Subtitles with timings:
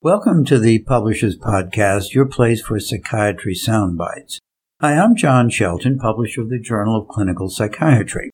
[0.00, 4.38] Welcome to the Publishers Podcast, your place for psychiatry soundbites.
[4.80, 8.30] Hi, I'm John Shelton, publisher of the Journal of Clinical Psychiatry.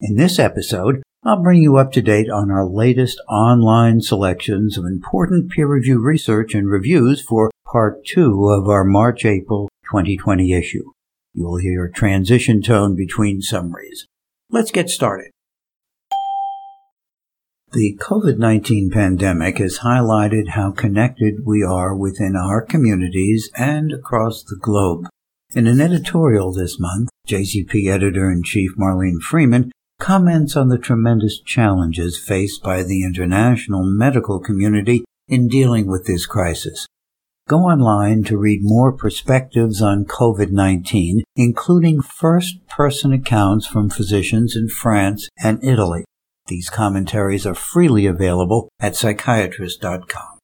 [0.00, 4.84] In this episode, I'll bring you up to date on our latest online selections of
[4.84, 10.92] important peer review research and reviews for part two of our March April 2020 issue.
[11.34, 14.06] You will hear a transition tone between summaries.
[14.48, 15.32] Let's get started.
[17.72, 24.56] The COVID-19 pandemic has highlighted how connected we are within our communities and across the
[24.56, 25.06] globe.
[25.54, 29.70] In an editorial this month, JCP editor-in-chief Marlene Freeman
[30.00, 36.26] comments on the tremendous challenges faced by the international medical community in dealing with this
[36.26, 36.88] crisis.
[37.48, 45.28] Go online to read more perspectives on COVID-19, including first-person accounts from physicians in France
[45.40, 46.04] and Italy.
[46.50, 50.38] These commentaries are freely available at psychiatrist.com.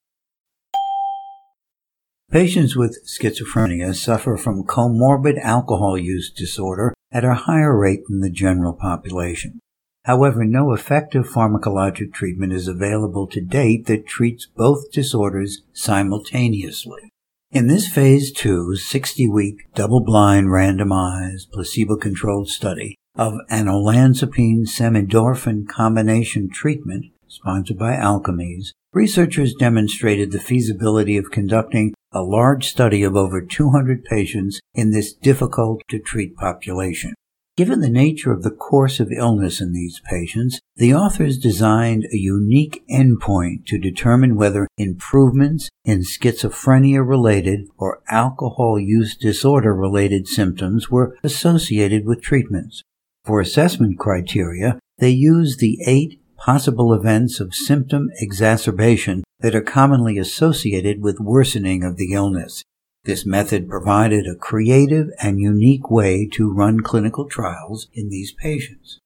[2.30, 8.30] Patients with schizophrenia suffer from comorbid alcohol use disorder at a higher rate than the
[8.30, 9.58] general population.
[10.04, 17.10] However, no effective pharmacologic treatment is available to date that treats both disorders simultaneously.
[17.50, 27.06] In this phase 2 60-week double-blind randomized placebo-controlled study, of an olanzapine samidorphan combination treatment
[27.28, 34.04] sponsored by Alkermes, researchers demonstrated the feasibility of conducting a large study of over 200
[34.04, 37.14] patients in this difficult to treat population.
[37.56, 42.16] Given the nature of the course of illness in these patients, the authors designed a
[42.18, 50.90] unique endpoint to determine whether improvements in schizophrenia related or alcohol use disorder related symptoms
[50.90, 52.82] were associated with treatments.
[53.26, 60.16] For assessment criteria, they use the eight possible events of symptom exacerbation that are commonly
[60.16, 62.62] associated with worsening of the illness.
[63.02, 69.00] This method provided a creative and unique way to run clinical trials in these patients.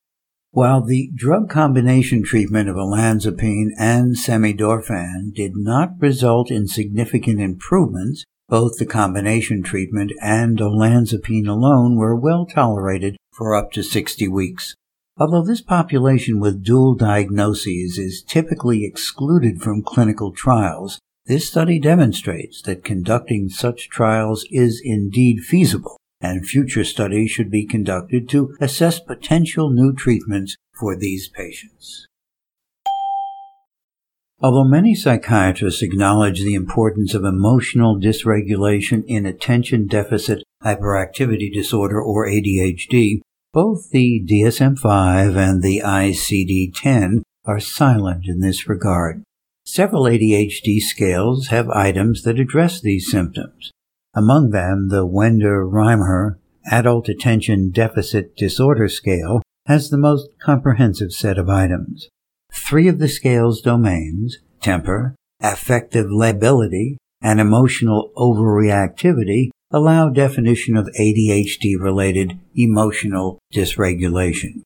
[0.50, 8.24] While the drug combination treatment of olanzapine and samidorphan did not result in significant improvements,
[8.50, 14.74] both the combination treatment and olanzapine alone were well tolerated for up to 60 weeks.
[15.18, 22.62] Although this population with dual diagnoses is typically excluded from clinical trials, this study demonstrates
[22.62, 28.98] that conducting such trials is indeed feasible, and future studies should be conducted to assess
[28.98, 32.06] potential new treatments for these patients.
[34.42, 42.26] Although many psychiatrists acknowledge the importance of emotional dysregulation in attention deficit hyperactivity disorder or
[42.26, 43.20] ADHD,
[43.52, 49.22] both the DSM-5 and the ICD-10 are silent in this regard.
[49.64, 53.70] Several ADHD scales have items that address these symptoms.
[54.14, 56.36] Among them, the Wender-Reimherr
[56.70, 62.08] Adult Attention Deficit Disorder Scale has the most comprehensive set of items.
[62.52, 71.74] Three of the scale's domains, temper, affective lability, and emotional overreactivity, allow definition of ADHD
[71.78, 74.62] related emotional dysregulation.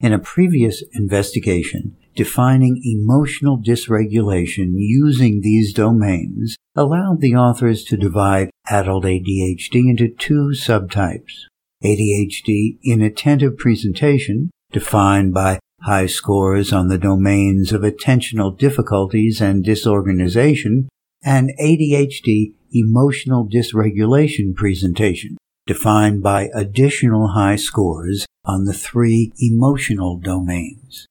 [0.00, 8.50] In a previous investigation, defining emotional dysregulation using these domains allowed the authors to divide
[8.68, 11.44] adult ADHD into two subtypes.
[11.82, 20.88] ADHD inattentive presentation, defined by high scores on the domains of attentional difficulties and disorganization,
[21.24, 25.36] and ADHD emotional dysregulation presentation,
[25.66, 31.06] defined by additional high scores on the three emotional domains.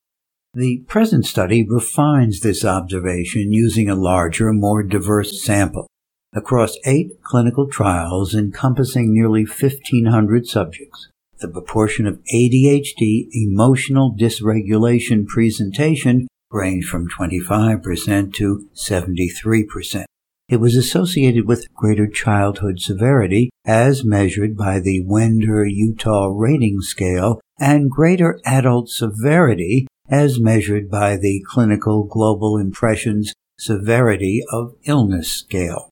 [0.53, 5.88] The present study refines this observation using a larger, more diverse sample
[6.35, 11.09] across eight clinical trials encompassing nearly 1,500 subjects
[11.44, 20.06] the proportion of ADHD emotional dysregulation presentation ranged from 25% to 73%.
[20.50, 27.90] It was associated with greater childhood severity as measured by the Wender-Utah rating scale and
[27.90, 35.90] greater adult severity as measured by the clinical global impressions severity of illness scale.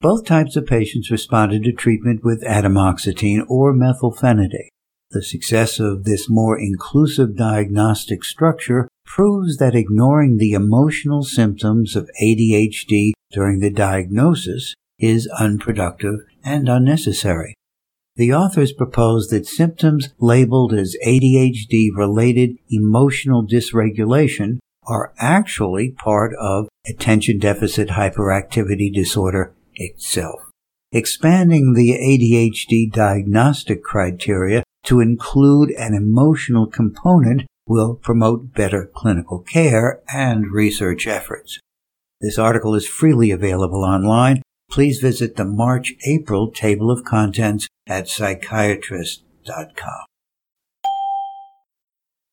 [0.00, 4.68] Both types of patients responded to treatment with atomoxetine or methylphenidate.
[5.12, 12.10] The success of this more inclusive diagnostic structure proves that ignoring the emotional symptoms of
[12.22, 17.54] ADHD during the diagnosis is unproductive and unnecessary.
[18.16, 26.68] The authors propose that symptoms labeled as ADHD related emotional dysregulation are actually part of
[26.86, 30.40] attention deficit hyperactivity disorder itself.
[30.92, 40.02] Expanding the ADHD diagnostic criteria to include an emotional component will promote better clinical care
[40.12, 41.58] and research efforts.
[42.20, 44.42] This article is freely available online.
[44.70, 50.06] Please visit the March-April table of contents at psychiatrist.com.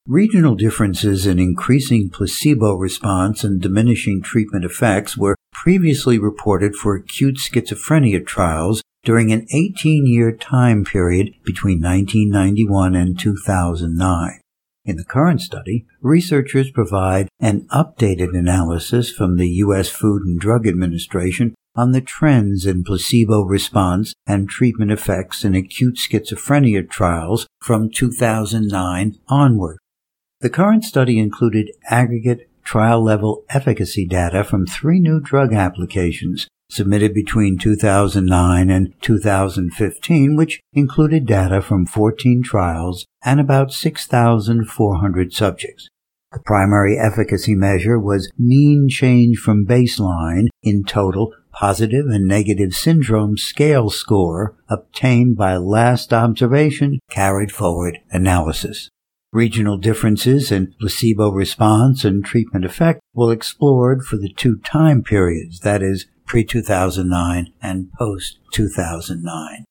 [0.07, 7.37] Regional differences in increasing placebo response and diminishing treatment effects were previously reported for acute
[7.37, 14.39] schizophrenia trials during an 18-year time period between 1991 and 2009.
[14.83, 19.89] In the current study, researchers provide an updated analysis from the U.S.
[19.89, 25.97] Food and Drug Administration on the trends in placebo response and treatment effects in acute
[25.97, 29.77] schizophrenia trials from 2009 onward.
[30.39, 37.13] The current study included aggregate trial level efficacy data from three new drug applications submitted
[37.13, 45.89] between 2009 and 2015, which included data from 14 trials and about 6,400 subjects.
[46.31, 53.37] The primary efficacy measure was mean change from baseline in total positive and negative syndrome
[53.37, 58.89] scale score obtained by last observation carried forward analysis.
[59.33, 65.59] Regional differences in placebo response and treatment effect were explored for the two time periods,
[65.61, 69.63] that is, pre-2009 and post-2009.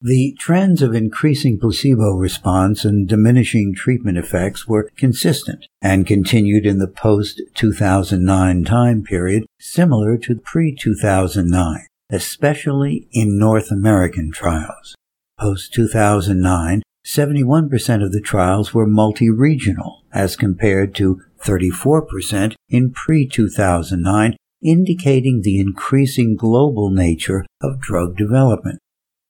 [0.00, 6.78] The trends of increasing placebo response and diminishing treatment effects were consistent and continued in
[6.78, 14.94] the post-2009 time period, similar to pre-2009, especially in North American trials.
[15.40, 25.58] Post-2009, 71% of the trials were multi-regional as compared to 34% in pre-2009 indicating the
[25.58, 28.78] increasing global nature of drug development.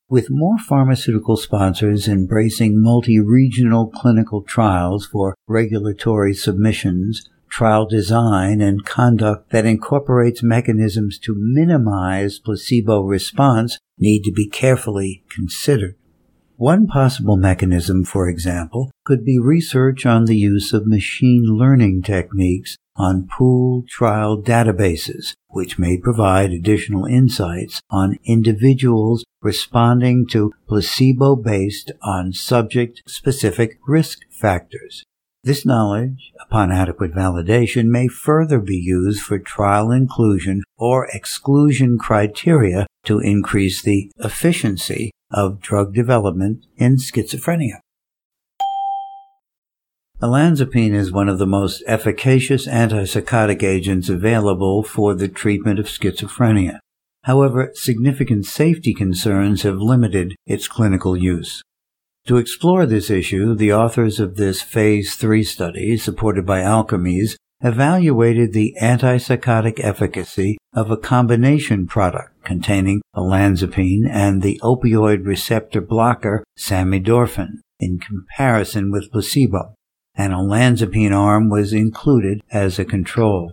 [0.08, 9.50] With more pharmaceutical sponsors embracing multi-regional clinical trials for regulatory submissions, trial design and conduct
[9.50, 15.96] that incorporates mechanisms to minimize placebo response need to be carefully considered.
[16.58, 22.78] One possible mechanism, for example, could be research on the use of machine learning techniques
[22.96, 31.92] on pooled trial databases, which may provide additional insights on individuals responding to placebo based
[32.00, 35.04] on subject specific risk factors.
[35.46, 42.88] This knowledge, upon adequate validation, may further be used for trial inclusion or exclusion criteria
[43.04, 47.78] to increase the efficiency of drug development in schizophrenia.
[50.20, 56.80] Olanzapine is one of the most efficacious antipsychotic agents available for the treatment of schizophrenia.
[57.22, 61.62] However, significant safety concerns have limited its clinical use.
[62.26, 68.52] To explore this issue, the authors of this phase 3 study, supported by Alkermes, evaluated
[68.52, 77.60] the antipsychotic efficacy of a combination product containing olanzapine and the opioid receptor blocker samidorphan
[77.78, 79.74] in comparison with placebo
[80.16, 83.52] and olanzapine arm was included as a control.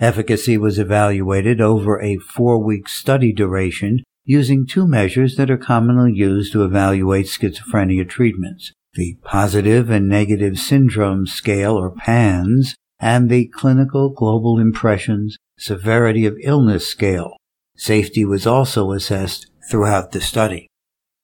[0.00, 6.52] Efficacy was evaluated over a four-week study duration using two measures that are commonly used
[6.52, 14.08] to evaluate schizophrenia treatments, the Positive and Negative Syndrome Scale or PANSS, and the Clinical
[14.10, 17.32] Global Impressions Severity of Illness Scale.
[17.76, 20.68] Safety was also assessed throughout the study.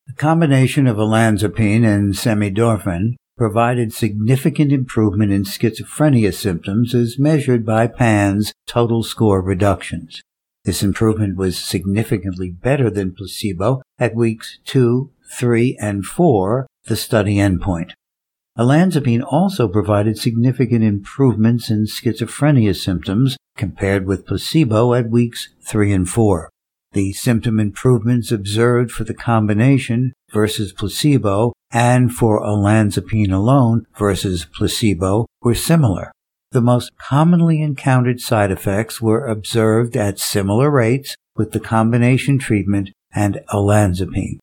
[0.09, 7.87] The combination of olanzapine and samidorphan provided significant improvement in schizophrenia symptoms as measured by
[7.87, 10.23] PANSS total score reductions.
[10.67, 17.37] This improvement was significantly better than placebo at weeks 2, 3, and 4, the study
[17.37, 17.93] endpoint.
[18.59, 26.09] Olanzapine also provided significant improvements in schizophrenia symptoms compared with placebo at weeks 3 and
[26.09, 26.51] 4.
[26.93, 35.27] The symptom improvements observed for the combination versus placebo and for olanzapine alone versus placebo
[35.43, 36.11] were similar.
[36.53, 42.91] The most commonly encountered side effects were observed at similar rates with the combination treatment
[43.15, 44.39] and olanzapine.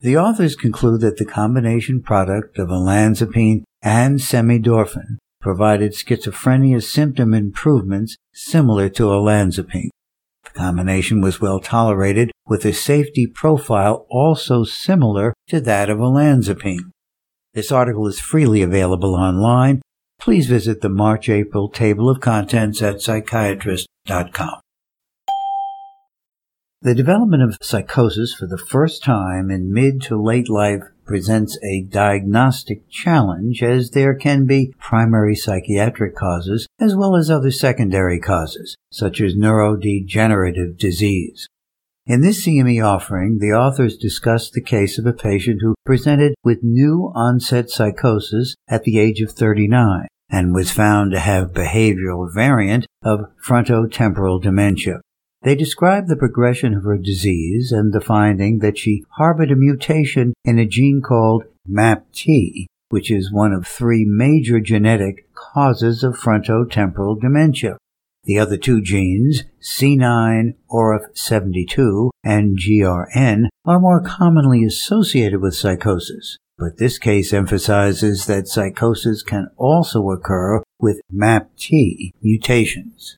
[0.00, 8.16] The authors conclude that the combination product of olanzapine and samidorphan provided schizophrenia symptom improvements
[8.32, 9.90] similar to olanzapine.
[10.44, 16.90] The combination was well tolerated with a safety profile also similar to that of olanzapine.
[17.54, 19.82] This article is freely available online.
[20.22, 24.60] Please visit the March-April table of contents at psychiatrist.com.
[26.80, 31.82] The development of psychosis for the first time in mid to late life presents a
[31.82, 38.76] diagnostic challenge as there can be primary psychiatric causes as well as other secondary causes,
[38.90, 41.48] such as neurodegenerative disease.
[42.04, 46.58] In this CME offering, the authors discuss the case of a patient who presented with
[46.64, 52.88] new onset psychosis at the age of 39 and was found to have behavioral variant
[53.04, 55.00] of frontotemporal dementia.
[55.42, 60.34] They describe the progression of her disease and the finding that she harbored a mutation
[60.44, 67.20] in a gene called MAPT, which is one of three major genetic causes of frontotemporal
[67.20, 67.76] dementia.
[68.24, 76.78] The other two genes, C9, ORF72, and GRN, are more commonly associated with psychosis, but
[76.78, 83.16] this case emphasizes that psychosis can also occur with MAPT mutations.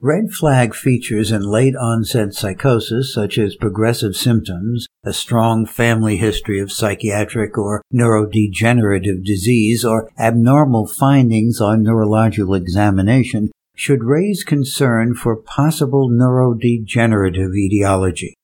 [0.00, 6.58] Red flag features in late onset psychosis, such as progressive symptoms, a strong family history
[6.58, 15.36] of psychiatric or neurodegenerative disease, or abnormal findings on neurological examination, should raise concern for
[15.36, 18.34] possible neurodegenerative etiology.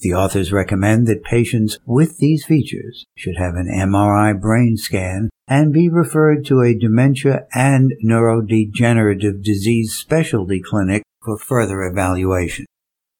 [0.00, 5.72] The authors recommend that patients with these features should have an MRI brain scan and
[5.72, 12.66] be referred to a dementia and neurodegenerative disease specialty clinic for further evaluation.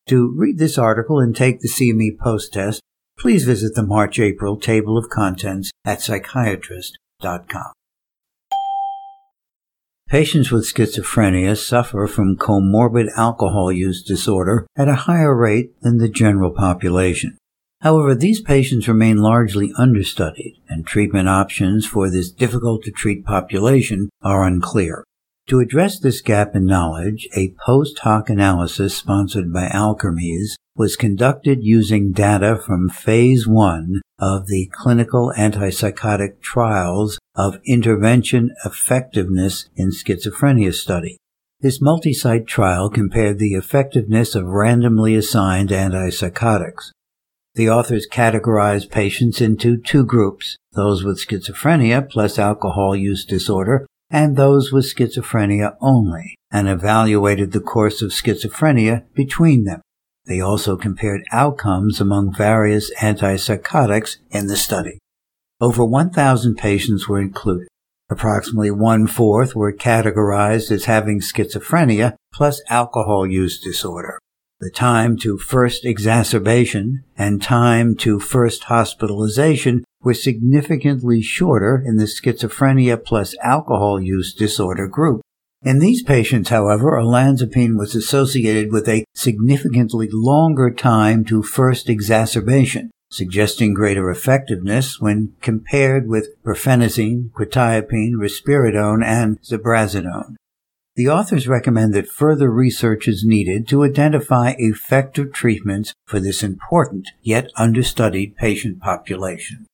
[0.09, 2.81] To read this article and take the CME post test,
[3.19, 7.73] please visit the March-April table of contents at psychiatrist.com.
[10.09, 16.09] Patients with schizophrenia suffer from comorbid alcohol use disorder at a higher rate than the
[16.09, 17.37] general population.
[17.81, 24.09] However, these patients remain largely understudied, and treatment options for this difficult to treat population
[24.23, 25.03] are unclear.
[25.49, 31.65] To address this gap in knowledge, a post hoc analysis sponsored by Alkermes was conducted
[31.65, 40.73] using data from phase one of the clinical antipsychotic trials of intervention effectiveness in schizophrenia
[40.73, 41.19] study.
[41.61, 46.91] This multi-site trial compared the effectiveness of randomly assigned antipsychotics.
[47.55, 54.37] The authors categorized patients into two groups, those with schizophrenia plus alcohol use disorder and
[54.37, 59.81] those with schizophrenia only, and evaluated the course of schizophrenia between them.
[60.27, 64.99] They also compared outcomes among various antipsychotics in the study.
[65.59, 67.69] Over 1,000 patients were included.
[68.11, 74.19] Approximately one-fourth were categorized as having schizophrenia plus alcohol use disorder.
[74.61, 82.05] The time to first exacerbation and time to first hospitalization were significantly shorter in the
[82.05, 85.23] schizophrenia plus alcohol use disorder group.
[85.63, 92.91] In these patients, however, olanzapine was associated with a significantly longer time to first exacerbation,
[93.11, 100.37] suggesting greater effectiveness when compared with perphenazine, quetiapine, risperidone, and ziprasidone.
[100.97, 107.11] The authors recommend that further research is needed to identify effective treatments for this important
[107.23, 109.67] yet understudied patient population.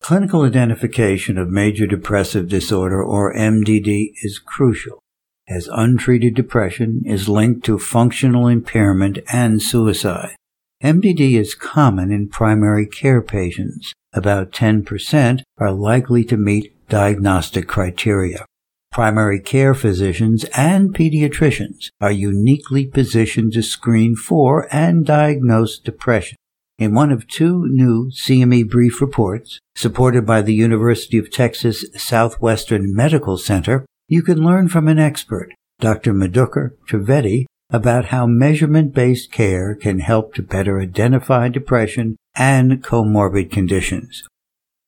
[0.00, 5.00] Clinical identification of major depressive disorder or MDD is crucial
[5.48, 10.34] as untreated depression is linked to functional impairment and suicide.
[10.82, 13.92] MDD is common in primary care patients.
[14.12, 18.44] About 10% are likely to meet diagnostic criteria.
[18.90, 26.36] Primary care physicians and pediatricians are uniquely positioned to screen for and diagnose depression.
[26.80, 32.92] In one of two new CME brief reports, supported by the University of Texas Southwestern
[32.92, 36.12] Medical Center, you can learn from an expert, Dr.
[36.12, 44.24] Madhukar Trivedi, about how measurement-based care can help to better identify depression and comorbid conditions.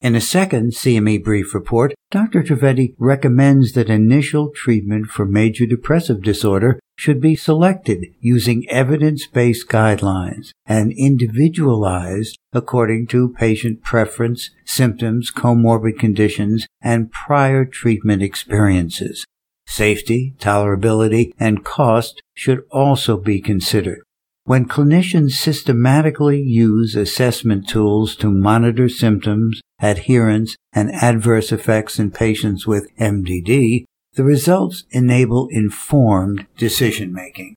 [0.02, 2.42] In a second CME brief report, Dr.
[2.42, 10.50] Trivedi recommends that initial treatment for major depressive disorder should be selected using evidence-based guidelines
[10.66, 19.24] and individualized according to patient preference, symptoms, comorbid conditions, and prior treatment experiences.
[19.66, 24.02] Safety, tolerability, and cost should also be considered.
[24.44, 32.66] When clinicians systematically use assessment tools to monitor symptoms, adherence, and adverse effects in patients
[32.66, 37.54] with MDD, the results enable informed decision making.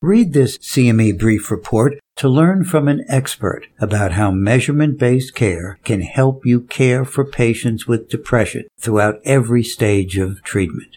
[0.00, 6.00] Read this CME brief report to learn from an expert about how measurement-based care can
[6.00, 10.96] help you care for patients with depression throughout every stage of treatment.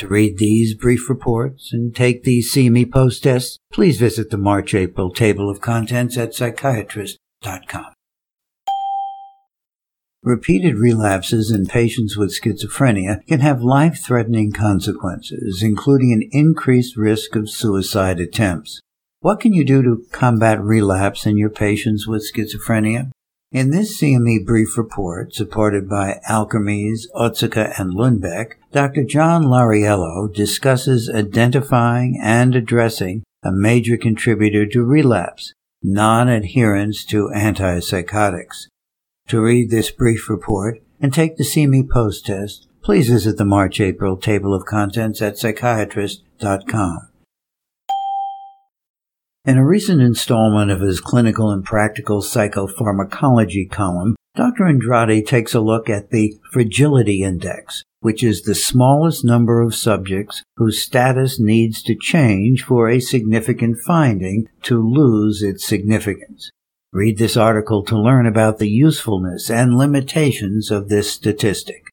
[0.00, 5.10] To read these brief reports and take these CME post tests, please visit the March-April
[5.10, 7.92] table of contents at psychiatrist.com.
[10.22, 17.50] Repeated relapses in patients with schizophrenia can have life-threatening consequences, including an increased risk of
[17.50, 18.80] suicide attempts.
[19.20, 23.10] What can you do to combat relapse in your patients with schizophrenia?
[23.52, 29.02] In this CME brief report, supported by Alkermes, Otsuka, and Lundbeck, Dr.
[29.02, 35.52] John Lauriello discusses identifying and addressing a major contributor to relapse,
[35.82, 38.68] non-adherence to antipsychotics.
[39.26, 44.18] To read this brief report and take the CME post test, please visit the March-April
[44.18, 47.09] table of contents at psychiatrist.com.
[49.50, 54.64] In a recent installment of his Clinical and Practical Psychopharmacology column, Dr.
[54.64, 60.44] Andrade takes a look at the Fragility Index, which is the smallest number of subjects
[60.56, 66.52] whose status needs to change for a significant finding to lose its significance.
[66.92, 71.89] Read this article to learn about the usefulness and limitations of this statistic.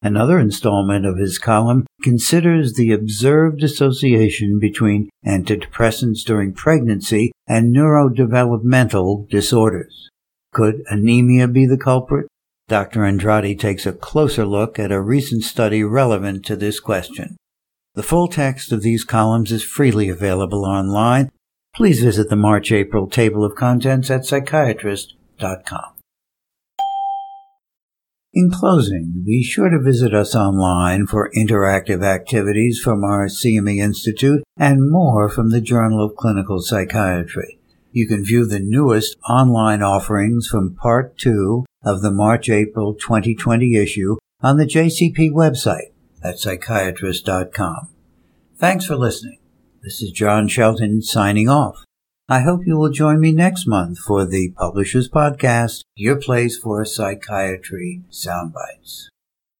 [0.00, 9.28] Another installment of his column considers the observed association between antidepressants during pregnancy and neurodevelopmental
[9.28, 10.08] disorders.
[10.52, 12.28] Could anemia be the culprit?
[12.68, 13.04] Dr.
[13.04, 17.36] Andrade takes a closer look at a recent study relevant to this question.
[17.94, 21.30] The full text of these columns is freely available online.
[21.74, 25.97] Please visit the March-April table of contents at psychiatrist.com.
[28.34, 34.42] In closing, be sure to visit us online for interactive activities from our CME Institute
[34.56, 37.58] and more from the Journal of Clinical Psychiatry.
[37.90, 44.18] You can view the newest online offerings from Part 2 of the March-April 2020 issue
[44.42, 45.92] on the JCP website
[46.22, 47.88] at psychiatrist.com.
[48.58, 49.38] Thanks for listening.
[49.82, 51.84] This is John Shelton signing off.
[52.30, 56.84] I hope you will join me next month for the Publishers Podcast, your place for
[56.84, 59.08] psychiatry soundbites.